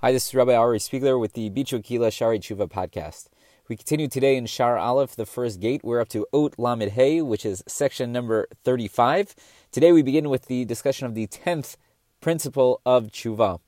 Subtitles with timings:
[0.00, 3.26] Hi, this is Rabbi Ari Spiegler with the Bichu Kila Shari Tshuva podcast.
[3.68, 5.80] We continue today in Shar Aleph, the first gate.
[5.82, 9.34] We're up to Ot Lamed Hey, which is section number 35.
[9.72, 11.76] Today we begin with the discussion of the 10th
[12.20, 13.58] principle of Tshuva.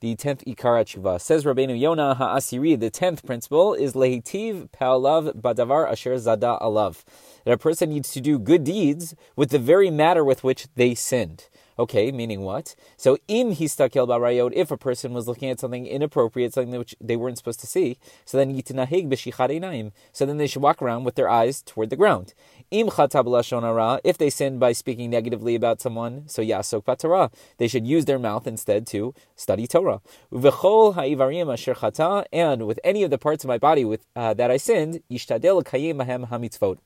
[0.00, 1.20] The 10th Ikara Tshuva.
[1.20, 7.04] Says Rabbeinu Yonah Ha'asiri, the 10th principle is Lehitiv Pa'alav Badavar Asher Zada Alav.
[7.44, 10.94] That a person needs to do good deeds with the very matter with which they
[10.94, 11.50] sinned.
[11.78, 12.74] Okay, meaning what?
[12.96, 17.16] So im histakel barayot, if a person was looking at something inappropriate, something which they
[17.16, 19.92] weren't supposed to see, so then yitinahig b'shichareinaim.
[20.10, 22.32] So then they should walk around with their eyes toward the ground.
[22.70, 27.86] Im chatab if they sin by speaking negatively about someone, so yasok patara, they should
[27.86, 30.00] use their mouth instead to study Torah.
[30.32, 34.32] Uvechol ha'ivarim asher chata, and with any of the parts of my body with uh,
[34.32, 36.78] that I sinned, yishtadel kayim mahem hamitzvot.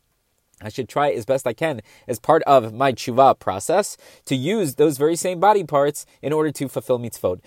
[0.61, 3.97] I should try as best I can as part of my tshuva process
[4.27, 7.41] to use those very same body parts in order to fulfill mitzvot.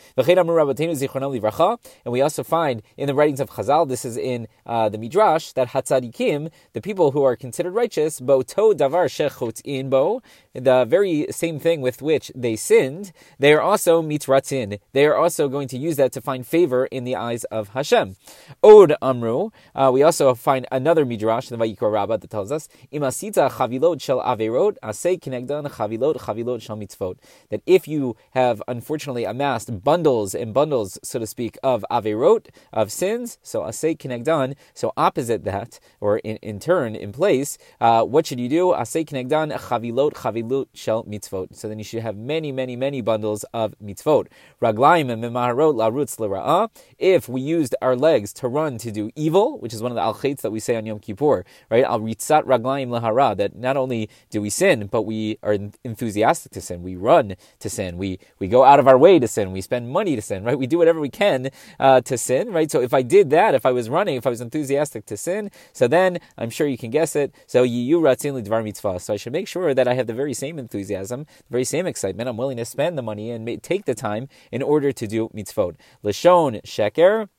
[2.06, 5.52] And we also find in the writings of Chazal, this is in uh, the Midrash,
[5.54, 10.22] that Hatzadikim, the people who are considered righteous, bo to davar in bo,
[10.54, 14.80] the very same thing with which they sinned, they are also mitratzin.
[14.92, 18.16] They are also going to use that to find favor in the eyes of Hashem.
[18.64, 22.70] Od Amru, uh, we also find another Midrash in the Vayikra Rabbah that tells us,
[22.92, 27.18] Imasita chavilot shel averot, asay kinegdan chavilot chavilot shel mitzvot.
[27.50, 32.92] That if you have unfortunately amassed bundles and bundles, so to speak, of averot, of
[32.92, 38.28] sins, so asay kinegdan, so opposite that, or in, in turn, in place, uh, what
[38.28, 38.68] should you do?
[38.68, 40.43] Asay kinegdan chavilot chavilot
[40.74, 41.56] shel mitzvot.
[41.56, 44.28] So then you should have many, many, many bundles of mitzvot.
[44.62, 46.70] Raglaim mimaharot larutz l'ra'ah.
[46.98, 50.02] If we used our legs to run to do evil, which is one of the
[50.02, 51.84] al that we say on Yom Kippur, right?
[51.84, 56.62] Al ritzat raglaim lahara, that not only do we sin, but we are enthusiastic to
[56.62, 56.84] sin.
[56.84, 57.98] We run to sin.
[57.98, 59.52] We, we go out of our way to sin.
[59.52, 60.58] We spend money to sin, right?
[60.58, 62.70] We do whatever we can uh, to sin, right?
[62.72, 65.52] So if I did that, if I was running, if I was enthusiastic to sin,
[65.74, 67.34] so then I'm sure you can guess it.
[67.48, 69.00] So yiyu ratzin lidvar mitzvah.
[69.00, 71.86] So I should make sure that I have the very same enthusiasm, the very same
[71.86, 72.30] excitement.
[72.30, 75.76] I'm willing to spend the money and take the time in order to do mitzvot.
[76.04, 77.30] Lashon sheker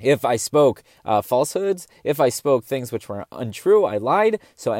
[0.00, 4.40] if I spoke uh, falsehoods, if I spoke things which were untrue, I lied.
[4.56, 4.72] So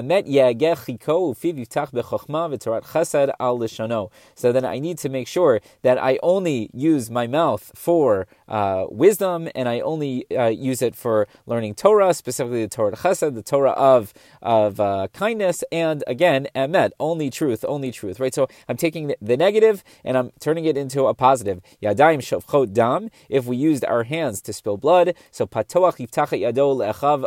[3.41, 4.11] al lishano.
[4.35, 8.87] So then I need to make sure that I only use my mouth for uh,
[8.89, 13.43] wisdom, and I only uh, use it for learning Torah, specifically the Torah chesed, the
[13.43, 18.21] Torah of of uh, kindness, and again emet, only truth, only truth.
[18.21, 18.35] Right.
[18.35, 21.61] So I'm taking the negative and I'm turning it into a positive.
[21.83, 23.11] Yadayim shavchot dam.
[23.29, 25.10] If we used our hands to spill blood.
[25.31, 25.99] So patoach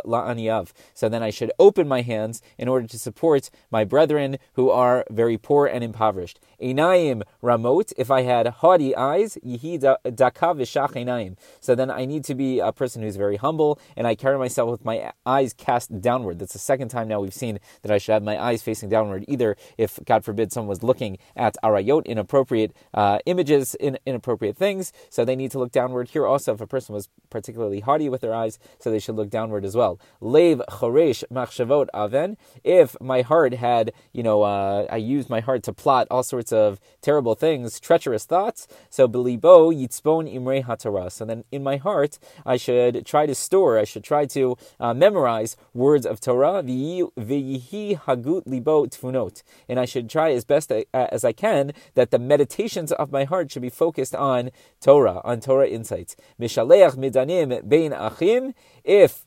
[0.04, 0.72] la'aniyav.
[0.94, 5.04] So then I should open my hands in order to support my brethren who are
[5.10, 6.40] very poor and impoverished.
[6.60, 7.92] Einayim ramot.
[7.96, 11.36] If I had haughty eyes, yihi dakav v'shach einayim.
[11.60, 14.70] So then I need to be a person who's very humble, and I carry myself
[14.70, 16.38] with my eyes cast downward.
[16.38, 19.24] That's the second time now we've seen that I should have my eyes facing downward.
[19.28, 24.92] Either if God forbid someone was looking at arayot, inappropriate uh, images, in, inappropriate things,
[25.10, 26.08] so they need to look downward.
[26.08, 29.16] Here also, if a person was particularly particularly haughty with their eyes, so they should
[29.16, 29.98] look downward as well.
[30.20, 32.36] Lev choresh machshavot aven.
[32.62, 36.52] If my heart had, you know, uh, I used my heart to plot all sorts
[36.52, 38.66] of terrible things, treacherous thoughts.
[38.90, 41.10] So belibo yitzbon imre hatara.
[41.10, 44.94] So then in my heart, I should try to store, I should try to uh,
[44.94, 46.62] memorize words of Torah.
[46.62, 49.42] V'yihi hagut libo tfunot.
[49.68, 53.50] And I should try as best as I can that the meditations of my heart
[53.50, 56.16] should be focused on Torah, on Torah insights.
[56.40, 58.54] Mishaleach midanim bein achim,
[58.84, 59.24] if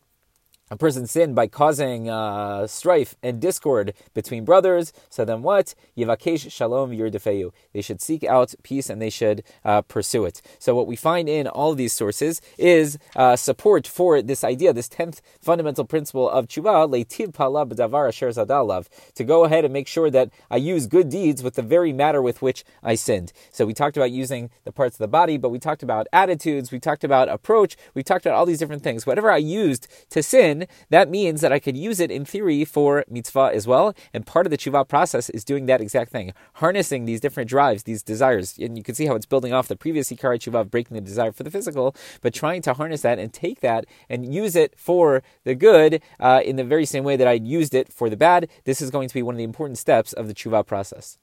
[0.69, 5.73] a person sinned by causing uh, strife and discord between brothers, so then what?
[5.97, 7.51] Yivakesh shalom yurdefeu.
[7.73, 10.41] They should seek out peace and they should uh, pursue it.
[10.59, 14.89] So what we find in all these sources is uh, support for this idea, this
[14.89, 19.87] tenth fundamental principle of tshuva, leitiv pala b'davar asher zadalav, to go ahead and make
[19.87, 23.31] sure that I use good deeds with the very matter with which I sinned.
[23.51, 26.71] So we talked about using the parts of the body, but we talked about attitudes,
[26.71, 29.05] we talked about approach, we talked about all these different things.
[29.05, 30.56] Whatever I used to sin,
[30.89, 33.93] that means that I could use it in theory for mitzvah as well.
[34.13, 37.83] And part of the tshuva process is doing that exact thing, harnessing these different drives,
[37.83, 38.57] these desires.
[38.57, 41.31] And you can see how it's building off the previous ikari tshuva breaking the desire
[41.31, 45.23] for the physical, but trying to harness that and take that and use it for
[45.43, 48.49] the good uh, in the very same way that I used it for the bad.
[48.63, 51.17] This is going to be one of the important steps of the tshuva process.